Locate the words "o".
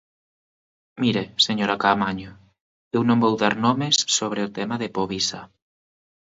4.47-4.53